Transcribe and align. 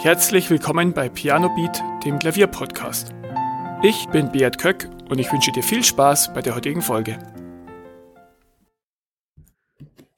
Herzlich 0.00 0.48
willkommen 0.48 0.92
bei 0.92 1.08
Piano 1.08 1.48
Beat, 1.56 1.82
dem 2.04 2.20
Klavierpodcast. 2.20 3.12
Ich 3.82 4.06
bin 4.10 4.30
Beat 4.30 4.56
Köck 4.56 4.88
und 5.10 5.18
ich 5.18 5.32
wünsche 5.32 5.50
dir 5.50 5.64
viel 5.64 5.82
Spaß 5.82 6.32
bei 6.34 6.40
der 6.40 6.54
heutigen 6.54 6.82
Folge. 6.82 7.18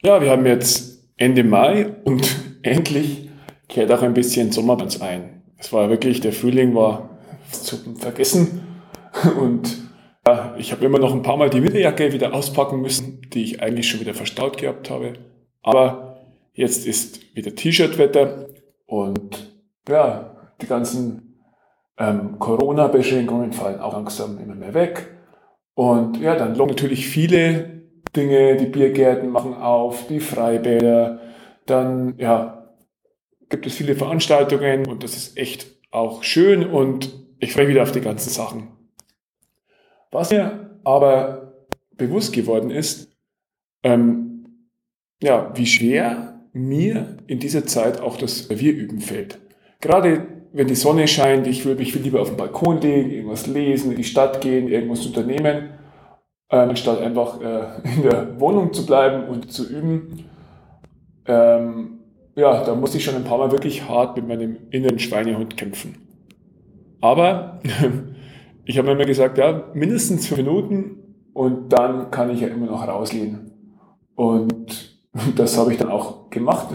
Ja, 0.02 0.20
wir 0.20 0.32
haben 0.32 0.44
jetzt 0.44 1.10
Ende 1.16 1.44
Mai 1.44 1.94
und 2.04 2.28
endlich 2.62 3.30
kehrt 3.68 3.90
auch 3.90 4.02
ein 4.02 4.12
bisschen 4.12 4.52
Sommer 4.52 4.76
bei 4.76 4.84
uns 4.84 5.00
ein. 5.00 5.42
Es 5.56 5.72
war 5.72 5.88
wirklich, 5.88 6.20
der 6.20 6.34
Frühling 6.34 6.74
war 6.74 7.18
zum 7.50 7.96
Vergessen 7.96 8.60
und 9.40 9.78
ja, 10.26 10.56
ich 10.58 10.72
habe 10.72 10.84
immer 10.84 10.98
noch 10.98 11.14
ein 11.14 11.22
paar 11.22 11.38
Mal 11.38 11.48
die 11.48 11.62
Winterjacke 11.62 12.12
wieder 12.12 12.34
auspacken 12.34 12.82
müssen, 12.82 13.22
die 13.32 13.44
ich 13.44 13.62
eigentlich 13.62 13.88
schon 13.88 14.00
wieder 14.00 14.12
verstaut 14.12 14.58
gehabt 14.58 14.90
habe. 14.90 15.14
Aber 15.62 16.20
jetzt 16.52 16.86
ist 16.86 17.34
wieder 17.34 17.54
T-Shirt-Wetter 17.54 18.46
und 18.84 19.50
ja, 19.90 20.36
die 20.60 20.66
ganzen 20.66 21.42
ähm, 21.98 22.38
Corona-Beschränkungen 22.38 23.52
fallen 23.52 23.80
auch 23.80 23.92
langsam 23.92 24.38
immer 24.38 24.54
mehr 24.54 24.74
weg. 24.74 25.08
Und 25.74 26.18
ja, 26.18 26.36
dann 26.36 26.54
locken 26.54 26.74
natürlich 26.74 27.06
viele 27.06 27.82
Dinge, 28.16 28.56
die 28.56 28.66
Biergärten 28.66 29.30
machen 29.30 29.54
auf, 29.54 30.06
die 30.08 30.20
Freibäder, 30.20 31.20
dann 31.66 32.14
ja, 32.18 32.74
gibt 33.48 33.66
es 33.66 33.74
viele 33.74 33.94
Veranstaltungen 33.94 34.86
und 34.86 35.04
das 35.04 35.16
ist 35.16 35.36
echt 35.36 35.66
auch 35.90 36.22
schön 36.22 36.66
und 36.66 37.12
ich 37.38 37.52
freue 37.52 37.64
mich 37.64 37.74
wieder 37.74 37.82
auf 37.82 37.92
die 37.92 38.00
ganzen 38.00 38.30
Sachen. 38.30 38.68
Was 40.10 40.30
mir 40.30 40.80
aber 40.84 41.66
bewusst 41.96 42.32
geworden 42.32 42.70
ist, 42.70 43.16
ähm, 43.82 44.66
ja, 45.22 45.52
wie 45.54 45.66
schwer 45.66 46.40
mir 46.52 47.16
in 47.26 47.38
dieser 47.38 47.66
Zeit 47.66 48.00
auch 48.00 48.16
das 48.16 48.48
Klavierüben 48.48 49.00
fällt. 49.00 49.38
Gerade 49.80 50.26
wenn 50.52 50.66
die 50.66 50.74
Sonne 50.74 51.06
scheint, 51.06 51.46
ich 51.46 51.64
würde 51.64 51.80
mich 51.80 51.92
viel 51.92 52.02
lieber 52.02 52.20
auf 52.20 52.28
den 52.28 52.36
Balkon 52.36 52.80
legen, 52.80 53.10
irgendwas 53.10 53.46
lesen, 53.46 53.92
in 53.92 53.96
die 53.96 54.04
Stadt 54.04 54.40
gehen, 54.40 54.68
irgendwas 54.68 55.06
unternehmen, 55.06 55.70
äh, 56.48 56.56
anstatt 56.56 57.00
einfach 57.00 57.40
äh, 57.40 57.88
in 57.96 58.02
der 58.02 58.40
Wohnung 58.40 58.72
zu 58.72 58.84
bleiben 58.84 59.28
und 59.28 59.52
zu 59.52 59.68
üben. 59.68 60.24
Ähm, 61.26 62.00
ja, 62.34 62.64
da 62.64 62.74
musste 62.74 62.98
ich 62.98 63.04
schon 63.04 63.16
ein 63.16 63.24
paar 63.24 63.38
Mal 63.38 63.52
wirklich 63.52 63.88
hart 63.88 64.16
mit 64.16 64.26
meinem 64.26 64.56
inneren 64.70 64.98
Schweinehund 64.98 65.56
kämpfen. 65.56 65.96
Aber 67.00 67.60
ich 68.64 68.76
habe 68.76 68.88
mir 68.88 68.94
immer 68.94 69.04
gesagt, 69.04 69.38
ja, 69.38 69.64
mindestens 69.74 70.26
fünf 70.26 70.38
Minuten 70.38 70.96
und 71.32 71.72
dann 71.72 72.10
kann 72.10 72.30
ich 72.30 72.40
ja 72.40 72.48
immer 72.48 72.66
noch 72.66 72.86
rausgehen. 72.86 73.52
Und 74.14 74.98
das 75.36 75.56
habe 75.56 75.72
ich 75.72 75.78
dann 75.78 75.90
auch 75.90 76.28
gemacht. 76.30 76.68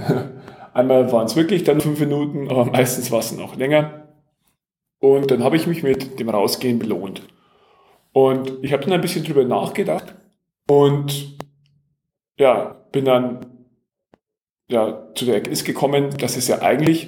Einmal 0.75 1.09
waren 1.13 1.25
es 1.25 1.37
wirklich 1.37 1.63
dann 1.63 1.79
fünf 1.79 2.01
Minuten, 2.01 2.49
aber 2.49 2.65
meistens 2.65 3.09
war 3.09 3.19
es 3.19 3.31
noch 3.31 3.55
länger. 3.55 4.09
Und 4.99 5.31
dann 5.31 5.41
habe 5.41 5.55
ich 5.55 5.67
mich 5.67 5.83
mit 5.83 6.19
dem 6.19 6.27
Rausgehen 6.27 6.79
belohnt. 6.79 7.21
Und 8.11 8.61
ich 8.61 8.73
habe 8.73 8.83
dann 8.83 8.91
ein 8.91 8.99
bisschen 8.99 9.23
drüber 9.23 9.45
nachgedacht 9.45 10.15
und 10.67 11.37
ja, 12.37 12.85
bin 12.91 13.05
dann 13.05 13.45
ja, 14.67 15.13
zu 15.15 15.23
der 15.23 15.35
Erkenntnis 15.35 15.63
gekommen, 15.63 16.09
dass 16.17 16.35
es 16.35 16.49
ja 16.49 16.61
eigentlich, 16.61 17.07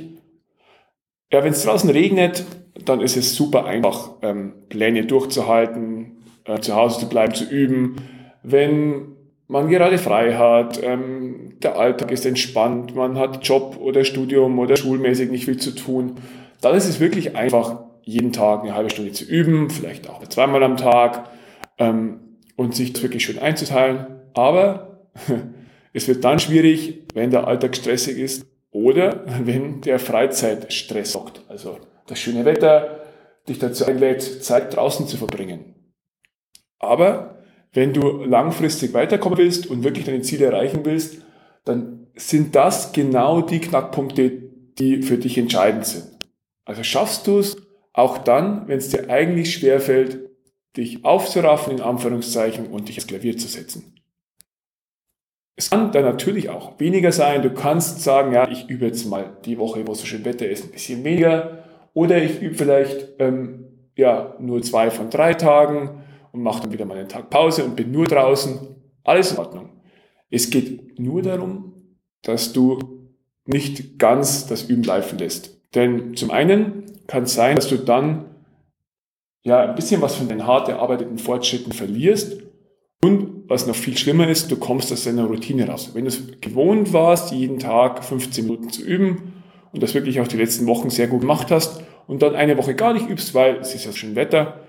ja, 1.33 1.43
wenn 1.43 1.51
es 1.51 1.63
draußen 1.63 1.89
regnet, 1.89 2.45
dann 2.85 3.01
ist 3.01 3.17
es 3.17 3.35
super 3.35 3.65
einfach, 3.65 4.11
ähm, 4.21 4.53
Pläne 4.69 5.05
durchzuhalten, 5.05 6.23
äh, 6.45 6.61
zu 6.61 6.73
Hause 6.73 7.01
zu 7.01 7.09
bleiben, 7.09 7.33
zu 7.33 7.43
üben. 7.43 7.97
Wenn 8.43 9.16
man 9.47 9.69
gerade 9.69 9.97
frei 9.97 10.33
hat, 10.33 10.81
ähm, 10.83 11.53
der 11.61 11.77
Alltag 11.77 12.11
ist 12.11 12.25
entspannt, 12.25 12.95
man 12.95 13.17
hat 13.17 13.47
Job 13.47 13.77
oder 13.79 14.03
Studium 14.03 14.59
oder 14.59 14.75
schulmäßig 14.75 15.31
nicht 15.31 15.45
viel 15.45 15.57
zu 15.57 15.71
tun, 15.71 16.15
dann 16.61 16.75
ist 16.75 16.87
es 16.87 16.99
wirklich 16.99 17.35
einfach, 17.35 17.83
jeden 18.03 18.31
Tag 18.31 18.61
eine 18.61 18.73
halbe 18.73 18.89
Stunde 18.89 19.11
zu 19.11 19.25
üben, 19.25 19.69
vielleicht 19.69 20.09
auch 20.09 20.25
zweimal 20.27 20.63
am 20.63 20.77
Tag 20.77 21.29
ähm, 21.77 22.19
und 22.55 22.73
sich 22.73 23.01
wirklich 23.03 23.25
schön 23.25 23.37
einzuteilen. 23.37 24.07
Aber 24.33 25.09
es 25.93 26.07
wird 26.07 26.23
dann 26.23 26.39
schwierig, 26.39 27.03
wenn 27.13 27.31
der 27.31 27.47
Alltag 27.47 27.75
stressig 27.75 28.17
ist 28.17 28.45
oder 28.71 29.25
wenn 29.43 29.81
der 29.81 29.99
Freizeitstress 29.99 31.11
sorgt. 31.11 31.41
Also 31.49 31.79
das 32.07 32.19
schöne 32.19 32.45
Wetter 32.45 33.01
dich 33.49 33.59
dazu 33.59 33.85
einlädt, 33.85 34.21
Zeit 34.21 34.75
draußen 34.75 35.07
zu 35.07 35.17
verbringen. 35.17 35.75
Aber 36.79 37.36
wenn 37.77 37.93
du 37.93 38.23
langfristig 38.23 38.95
weiterkommen 38.95 39.37
willst 39.37 39.67
und 39.67 39.83
wirklich 39.83 40.03
deine 40.03 40.23
Ziele 40.23 40.47
erreichen 40.47 40.79
willst, 40.83 41.21
dann 41.63 42.07
sind 42.15 42.55
das 42.55 42.91
genau 42.91 43.41
die 43.41 43.59
Knackpunkte, 43.59 44.31
die 44.79 45.03
für 45.03 45.19
dich 45.19 45.37
entscheidend 45.37 45.85
sind. 45.85 46.07
Also 46.65 46.81
schaffst 46.81 47.27
du 47.27 47.37
es 47.37 47.61
auch 47.93 48.17
dann, 48.17 48.67
wenn 48.67 48.79
es 48.79 48.89
dir 48.89 49.11
eigentlich 49.11 49.53
schwerfällt, 49.53 50.27
dich 50.75 51.05
aufzuraffen, 51.05 51.73
in 51.73 51.81
Anführungszeichen, 51.81 52.65
und 52.65 52.89
dich 52.89 52.95
ins 52.95 53.05
Klavier 53.05 53.37
zu 53.37 53.47
setzen. 53.47 53.93
Es 55.55 55.69
kann 55.69 55.91
dann 55.91 56.03
natürlich 56.03 56.49
auch 56.49 56.79
weniger 56.79 57.11
sein. 57.11 57.43
Du 57.43 57.51
kannst 57.51 58.01
sagen, 58.01 58.33
ja, 58.33 58.49
ich 58.49 58.67
übe 58.67 58.87
jetzt 58.87 59.05
mal 59.05 59.37
die 59.45 59.59
Woche, 59.59 59.85
wo 59.85 59.93
so 59.93 60.07
schön 60.07 60.25
Wetter 60.25 60.49
ist, 60.49 60.63
ein 60.63 60.71
bisschen 60.71 61.03
weniger. 61.03 61.63
Oder 61.93 62.23
ich 62.23 62.41
übe 62.41 62.55
vielleicht 62.55 63.09
ähm, 63.19 63.67
ja, 63.95 64.35
nur 64.39 64.63
zwei 64.63 64.89
von 64.89 65.11
drei 65.11 65.35
Tagen 65.35 66.01
und 66.31 66.41
mache 66.41 66.63
dann 66.63 66.73
wieder 66.73 66.85
mal 66.85 66.97
einen 66.97 67.09
Tag 67.09 67.29
Pause 67.29 67.63
und 67.63 67.75
bin 67.75 67.91
nur 67.91 68.05
draußen. 68.05 68.59
Alles 69.03 69.31
in 69.31 69.37
Ordnung. 69.37 69.69
Es 70.29 70.49
geht 70.49 70.99
nur 70.99 71.21
darum, 71.21 71.73
dass 72.23 72.53
du 72.53 72.79
nicht 73.45 73.97
ganz 73.97 74.47
das 74.47 74.63
Üben 74.63 74.83
laufen 74.83 75.17
lässt. 75.17 75.57
Denn 75.75 76.15
zum 76.15 76.31
einen 76.31 76.83
kann 77.07 77.23
es 77.23 77.33
sein, 77.33 77.55
dass 77.55 77.69
du 77.69 77.77
dann 77.77 78.25
ja 79.43 79.61
ein 79.61 79.75
bisschen 79.75 80.01
was 80.01 80.15
von 80.15 80.27
den 80.27 80.45
hart 80.45 80.67
erarbeiteten 80.67 81.17
Fortschritten 81.17 81.71
verlierst 81.71 82.41
und 83.03 83.43
was 83.47 83.67
noch 83.67 83.75
viel 83.75 83.97
schlimmer 83.97 84.27
ist, 84.27 84.51
du 84.51 84.57
kommst 84.57 84.91
aus 84.91 85.05
deiner 85.05 85.25
Routine 85.25 85.69
raus. 85.69 85.91
Wenn 85.93 86.03
du 86.03 86.09
es 86.09 86.41
gewohnt 86.41 86.91
warst, 86.91 87.31
jeden 87.31 87.59
Tag 87.59 88.03
15 88.03 88.45
Minuten 88.45 88.69
zu 88.69 88.81
üben 88.81 89.33
und 89.71 89.81
das 89.83 89.93
wirklich 89.93 90.19
auch 90.19 90.27
die 90.27 90.37
letzten 90.37 90.67
Wochen 90.67 90.89
sehr 90.89 91.07
gut 91.07 91.21
gemacht 91.21 91.51
hast 91.51 91.81
und 92.07 92.21
dann 92.21 92.35
eine 92.35 92.57
Woche 92.57 92.75
gar 92.75 92.93
nicht 92.93 93.07
übst, 93.07 93.33
weil 93.33 93.57
es 93.57 93.73
ist 93.73 93.85
ja 93.85 93.93
schön 93.93 94.15
Wetter, 94.15 94.61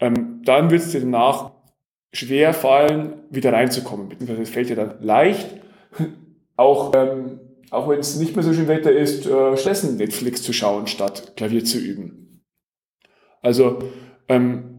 ähm, 0.00 0.42
dann 0.44 0.70
wird 0.70 0.82
es 0.82 0.92
dir 0.92 1.00
danach 1.00 1.52
schwer 2.12 2.54
fallen, 2.54 3.22
wieder 3.30 3.52
reinzukommen. 3.52 4.08
Beziehungsweise 4.08 4.42
es 4.42 4.50
fällt 4.50 4.68
dir 4.68 4.76
dann 4.76 5.02
leicht, 5.02 5.48
auch, 6.56 6.92
ähm, 6.94 7.40
auch 7.70 7.88
wenn 7.88 7.98
es 7.98 8.16
nicht 8.16 8.34
mehr 8.34 8.44
so 8.44 8.52
schön 8.52 8.68
Wetter 8.68 8.92
ist, 8.92 9.26
äh, 9.26 9.56
stattdessen 9.56 9.96
Netflix 9.96 10.42
zu 10.42 10.52
schauen, 10.52 10.86
statt 10.86 11.34
Klavier 11.36 11.64
zu 11.64 11.78
üben. 11.78 12.42
Also 13.42 13.78
ähm, 14.28 14.76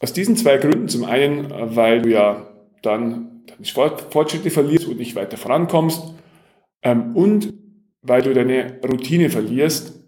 aus 0.00 0.12
diesen 0.12 0.36
zwei 0.36 0.58
Gründen, 0.58 0.88
zum 0.88 1.04
einen, 1.04 1.50
weil 1.76 2.02
du 2.02 2.10
ja 2.10 2.50
dann 2.82 3.44
deine 3.46 3.96
Fortschritte 4.10 4.50
verlierst 4.50 4.86
und 4.86 4.98
nicht 4.98 5.14
weiter 5.14 5.36
vorankommst, 5.36 6.14
ähm, 6.82 7.16
und 7.16 7.54
weil 8.02 8.22
du 8.22 8.34
deine 8.34 8.80
Routine 8.82 9.30
verlierst, 9.30 10.03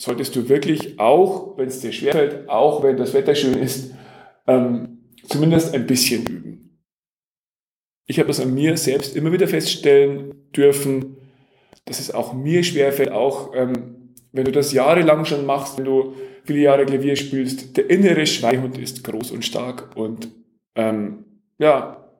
solltest 0.00 0.34
du 0.34 0.48
wirklich 0.48 0.98
auch, 0.98 1.58
wenn 1.58 1.68
es 1.68 1.80
dir 1.80 1.92
schwerfällt, 1.92 2.48
auch 2.48 2.82
wenn 2.82 2.96
das 2.96 3.12
Wetter 3.12 3.34
schön 3.34 3.58
ist, 3.58 3.94
ähm, 4.46 5.00
zumindest 5.28 5.74
ein 5.74 5.86
bisschen 5.86 6.26
üben. 6.26 6.78
Ich 8.06 8.18
habe 8.18 8.28
das 8.28 8.40
an 8.40 8.54
mir 8.54 8.78
selbst 8.78 9.14
immer 9.14 9.30
wieder 9.30 9.46
feststellen 9.46 10.50
dürfen, 10.56 11.18
dass 11.84 12.00
es 12.00 12.12
auch 12.12 12.32
mir 12.32 12.64
schwerfällt, 12.64 13.12
auch 13.12 13.54
ähm, 13.54 14.14
wenn 14.32 14.46
du 14.46 14.52
das 14.52 14.72
jahrelang 14.72 15.26
schon 15.26 15.44
machst, 15.44 15.76
wenn 15.76 15.84
du 15.84 16.14
viele 16.44 16.60
Jahre 16.60 16.86
Klavier 16.86 17.16
spielst, 17.16 17.76
der 17.76 17.90
innere 17.90 18.24
Schweinhund 18.26 18.78
ist 18.78 19.04
groß 19.04 19.32
und 19.32 19.44
stark 19.44 19.94
und 19.96 20.28
ähm, 20.76 21.26
ja, 21.58 22.10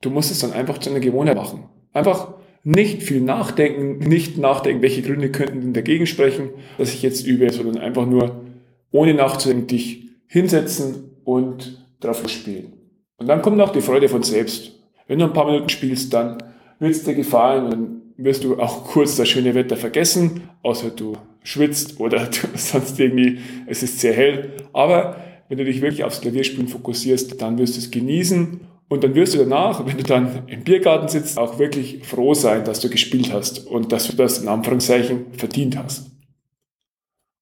du 0.00 0.08
musst 0.08 0.30
es 0.30 0.38
dann 0.38 0.52
einfach 0.52 0.78
zu 0.78 0.88
einer 0.88 1.00
Gewohnheit 1.00 1.36
machen. 1.36 1.68
Einfach 1.92 2.32
nicht 2.66 3.04
viel 3.04 3.20
nachdenken, 3.20 3.98
nicht 4.08 4.38
nachdenken, 4.38 4.82
welche 4.82 5.00
Gründe 5.00 5.30
könnten 5.30 5.60
denn 5.60 5.72
dagegen 5.72 6.04
sprechen, 6.04 6.50
dass 6.78 6.92
ich 6.92 7.00
jetzt 7.00 7.24
übe, 7.24 7.48
sondern 7.52 7.78
einfach 7.78 8.06
nur 8.06 8.44
ohne 8.90 9.14
nachzudenken 9.14 9.68
dich 9.68 10.08
hinsetzen 10.26 11.12
und 11.22 11.86
drauf 12.00 12.28
spielen. 12.28 12.72
Und 13.18 13.28
dann 13.28 13.40
kommt 13.40 13.60
auch 13.60 13.70
die 13.70 13.80
Freude 13.80 14.08
von 14.08 14.24
selbst. 14.24 14.72
Wenn 15.06 15.20
du 15.20 15.26
ein 15.26 15.32
paar 15.32 15.46
Minuten 15.46 15.68
spielst, 15.68 16.12
dann 16.12 16.38
wird 16.80 16.90
es 16.90 17.04
dir 17.04 17.14
gefallen 17.14 17.64
und 17.66 17.70
dann 17.70 18.02
wirst 18.16 18.42
du 18.42 18.58
auch 18.58 18.82
kurz 18.84 19.14
das 19.14 19.28
schöne 19.28 19.54
Wetter 19.54 19.76
vergessen, 19.76 20.48
außer 20.64 20.90
du 20.90 21.16
schwitzt 21.44 22.00
oder 22.00 22.26
du 22.26 22.48
sonst 22.56 22.98
irgendwie, 22.98 23.38
es 23.68 23.84
ist 23.84 24.00
sehr 24.00 24.12
hell. 24.12 24.54
Aber 24.72 25.20
wenn 25.48 25.58
du 25.58 25.64
dich 25.64 25.82
wirklich 25.82 26.02
aufs 26.02 26.20
Klavierspielen 26.20 26.66
fokussierst, 26.66 27.40
dann 27.40 27.58
wirst 27.58 27.76
du 27.76 27.78
es 27.78 27.92
genießen 27.92 28.60
und 28.88 29.02
dann 29.02 29.14
wirst 29.14 29.34
du 29.34 29.38
danach, 29.38 29.84
wenn 29.84 29.96
du 29.96 30.04
dann 30.04 30.46
im 30.46 30.62
Biergarten 30.62 31.08
sitzt, 31.08 31.38
auch 31.38 31.58
wirklich 31.58 32.06
froh 32.06 32.34
sein, 32.34 32.64
dass 32.64 32.80
du 32.80 32.88
gespielt 32.88 33.32
hast 33.32 33.66
und 33.66 33.90
dass 33.90 34.06
du 34.06 34.16
das 34.16 34.38
in 34.38 34.48
Anführungszeichen 34.48 35.32
verdient 35.32 35.76
hast. 35.76 36.10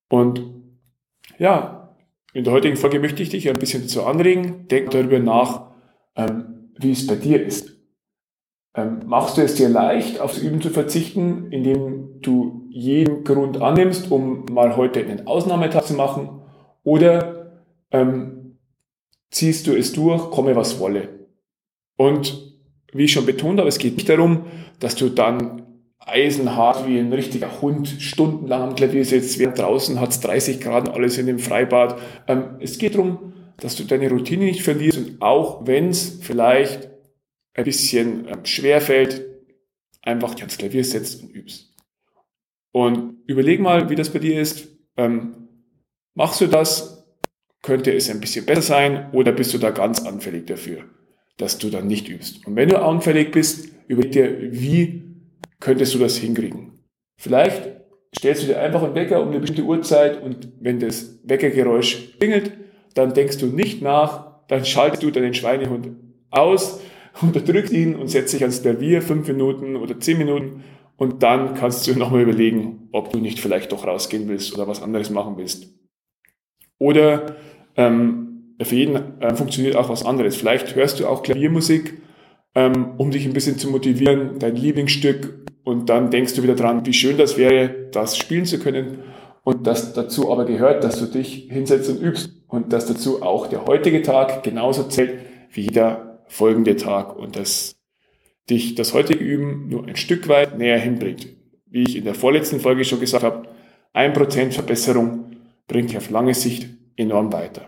Und 0.08 0.42
ja, 1.38 1.96
in 2.32 2.44
der 2.44 2.52
heutigen 2.52 2.76
Folge 2.76 2.98
möchte 2.98 3.22
ich 3.22 3.28
dich 3.28 3.48
ein 3.48 3.58
bisschen 3.58 3.82
dazu 3.82 4.04
anregen. 4.04 4.66
Denk 4.68 4.90
darüber 4.90 5.18
nach, 5.18 5.72
ähm, 6.16 6.70
wie 6.78 6.92
es 6.92 7.06
bei 7.06 7.16
dir 7.16 7.44
ist. 7.44 7.74
Ähm, 8.76 9.02
machst 9.06 9.36
du 9.36 9.42
es 9.42 9.54
dir 9.54 9.68
leicht, 9.68 10.20
aufs 10.20 10.38
Üben 10.38 10.60
zu 10.60 10.70
verzichten, 10.70 11.52
indem 11.52 12.20
du 12.22 12.66
jeden 12.70 13.22
Grund 13.22 13.60
annimmst, 13.60 14.10
um 14.10 14.46
mal 14.46 14.76
heute 14.76 15.00
einen 15.00 15.26
Ausnahmetag 15.26 15.84
zu 15.84 15.94
machen, 15.94 16.40
oder 16.82 17.62
ähm, 17.92 18.58
ziehst 19.30 19.66
du 19.66 19.76
es 19.76 19.92
durch, 19.92 20.30
komme 20.30 20.56
was 20.56 20.80
wolle. 20.80 21.23
Und 21.96 22.54
wie 22.92 23.04
ich 23.04 23.12
schon 23.12 23.26
betont 23.26 23.58
habe, 23.58 23.68
es 23.68 23.78
geht 23.78 23.96
nicht 23.96 24.08
darum, 24.08 24.46
dass 24.78 24.94
du 24.94 25.08
dann 25.08 25.62
eisenhart 25.98 26.86
wie 26.86 26.98
ein 26.98 27.12
richtiger 27.12 27.60
Hund 27.60 27.88
stundenlang 27.88 28.62
am 28.62 28.74
Klavier 28.74 29.04
sitzt, 29.04 29.38
während 29.38 29.58
draußen 29.58 30.00
hat 30.00 30.10
es 30.10 30.20
30 30.20 30.60
Grad 30.60 30.88
und 30.88 30.94
alles 30.94 31.18
in 31.18 31.26
dem 31.26 31.38
Freibad. 31.38 31.98
Ähm, 32.28 32.56
es 32.60 32.78
geht 32.78 32.94
darum, 32.94 33.32
dass 33.58 33.76
du 33.76 33.84
deine 33.84 34.10
Routine 34.10 34.44
nicht 34.44 34.62
verlierst 34.62 34.98
und 34.98 35.22
auch 35.22 35.66
wenn 35.66 35.88
es 35.88 36.18
vielleicht 36.20 36.90
ein 37.54 37.64
bisschen 37.64 38.26
ähm, 38.28 38.44
schwer 38.44 38.80
fällt, 38.80 39.24
einfach 40.02 40.34
dich 40.34 40.42
ans 40.42 40.58
Klavier 40.58 40.84
setzt 40.84 41.22
und 41.22 41.30
übst. 41.30 41.72
Und 42.72 43.18
überleg 43.26 43.60
mal, 43.60 43.88
wie 43.88 43.94
das 43.94 44.10
bei 44.10 44.18
dir 44.18 44.40
ist. 44.40 44.68
Ähm, 44.96 45.48
machst 46.14 46.40
du 46.40 46.48
das? 46.48 47.06
Könnte 47.62 47.92
es 47.94 48.10
ein 48.10 48.20
bisschen 48.20 48.44
besser 48.44 48.62
sein 48.62 49.10
oder 49.12 49.32
bist 49.32 49.54
du 49.54 49.58
da 49.58 49.70
ganz 49.70 50.04
anfällig 50.04 50.46
dafür, 50.46 50.84
dass 51.36 51.58
du 51.58 51.70
dann 51.70 51.86
nicht 51.86 52.08
übst? 52.08 52.46
Und 52.46 52.56
wenn 52.56 52.68
du 52.68 52.80
anfällig 52.80 53.32
bist, 53.32 53.68
überleg 53.88 54.12
dir, 54.12 54.52
wie 54.52 55.02
könntest 55.60 55.94
du 55.94 55.98
das 55.98 56.16
hinkriegen? 56.16 56.72
Vielleicht 57.16 57.74
stellst 58.16 58.42
du 58.42 58.46
dir 58.46 58.60
einfach 58.60 58.82
einen 58.82 58.94
Wecker 58.94 59.20
um 59.20 59.28
eine 59.28 59.40
bestimmte 59.40 59.64
Uhrzeit 59.64 60.22
und 60.22 60.48
wenn 60.60 60.80
das 60.80 61.20
Weckergeräusch 61.24 62.16
klingelt, 62.18 62.52
dann 62.94 63.14
denkst 63.14 63.38
du 63.38 63.46
nicht 63.46 63.82
nach, 63.82 64.46
dann 64.48 64.64
schaltest 64.64 65.02
du 65.02 65.10
deinen 65.10 65.34
Schweinehund 65.34 65.90
aus, 66.30 66.80
unterdrückst 67.20 67.72
ihn 67.72 67.94
und 67.94 68.08
setzt 68.08 68.34
dich 68.34 68.42
ans 68.42 68.62
Klavier 68.62 69.02
fünf 69.02 69.26
Minuten 69.28 69.76
oder 69.76 69.98
zehn 70.00 70.18
Minuten 70.18 70.64
und 70.96 71.22
dann 71.22 71.54
kannst 71.54 71.86
du 71.86 71.98
nochmal 71.98 72.22
überlegen, 72.22 72.88
ob 72.92 73.12
du 73.12 73.18
nicht 73.18 73.40
vielleicht 73.40 73.72
doch 73.72 73.86
rausgehen 73.86 74.28
willst 74.28 74.54
oder 74.54 74.68
was 74.68 74.82
anderes 74.82 75.10
machen 75.10 75.36
willst. 75.36 75.68
Oder 76.78 77.36
ähm, 77.76 78.33
für 78.60 78.76
jeden 78.76 79.20
äh, 79.20 79.34
funktioniert 79.34 79.76
auch 79.76 79.88
was 79.88 80.04
anderes. 80.04 80.36
Vielleicht 80.36 80.74
hörst 80.76 81.00
du 81.00 81.06
auch 81.06 81.22
Klaviermusik, 81.22 82.00
ähm, 82.54 82.94
um 82.98 83.10
dich 83.10 83.26
ein 83.26 83.32
bisschen 83.32 83.58
zu 83.58 83.68
motivieren, 83.70 84.38
dein 84.38 84.56
Lieblingsstück 84.56 85.46
und 85.64 85.88
dann 85.88 86.10
denkst 86.10 86.34
du 86.34 86.42
wieder 86.42 86.54
dran, 86.54 86.86
wie 86.86 86.92
schön 86.92 87.16
das 87.16 87.36
wäre, 87.36 87.88
das 87.90 88.16
spielen 88.16 88.44
zu 88.44 88.58
können 88.58 88.98
und 89.42 89.66
das 89.66 89.92
dazu 89.92 90.30
aber 90.30 90.44
gehört, 90.44 90.84
dass 90.84 90.98
du 90.98 91.06
dich 91.06 91.48
hinsetzt 91.50 91.90
und 91.90 92.00
übst 92.00 92.30
und 92.48 92.72
dass 92.72 92.86
dazu 92.86 93.22
auch 93.22 93.46
der 93.46 93.66
heutige 93.66 94.02
Tag 94.02 94.42
genauso 94.42 94.84
zählt 94.84 95.18
wie 95.50 95.62
jeder 95.62 96.22
folgende 96.28 96.76
Tag 96.76 97.16
und 97.16 97.36
dass 97.36 97.76
dich 98.50 98.74
das 98.74 98.94
heutige 98.94 99.22
Üben 99.22 99.68
nur 99.68 99.86
ein 99.86 99.96
Stück 99.96 100.28
weit 100.28 100.58
näher 100.58 100.78
hinbringt. 100.78 101.28
Wie 101.66 101.82
ich 101.82 101.96
in 101.96 102.04
der 102.04 102.14
vorletzten 102.14 102.60
Folge 102.60 102.84
schon 102.84 103.00
gesagt 103.00 103.24
habe, 103.24 103.48
ein 103.92 104.12
Prozent 104.12 104.54
Verbesserung 104.54 105.36
bringt 105.66 105.96
auf 105.96 106.10
lange 106.10 106.34
Sicht 106.34 106.68
enorm 106.96 107.32
weiter. 107.32 107.62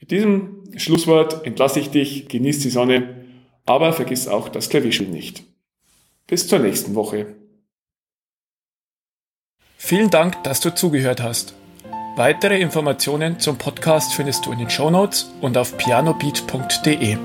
Mit 0.00 0.10
diesem 0.10 0.62
Schlusswort 0.76 1.46
entlasse 1.46 1.80
ich 1.80 1.90
dich, 1.90 2.28
genieß 2.28 2.60
die 2.60 2.70
Sonne, 2.70 3.24
aber 3.64 3.92
vergiss 3.92 4.28
auch 4.28 4.48
das 4.48 4.68
Klavierspiel 4.68 5.08
nicht. 5.08 5.42
Bis 6.26 6.48
zur 6.48 6.58
nächsten 6.58 6.94
Woche. 6.94 7.36
Vielen 9.76 10.10
Dank, 10.10 10.42
dass 10.44 10.60
du 10.60 10.74
zugehört 10.74 11.22
hast. 11.22 11.54
Weitere 12.16 12.60
Informationen 12.60 13.40
zum 13.40 13.58
Podcast 13.58 14.14
findest 14.14 14.46
du 14.46 14.52
in 14.52 14.58
den 14.58 14.70
Shownotes 14.70 15.30
und 15.40 15.58
auf 15.58 15.76
pianobeat.de. 15.76 17.18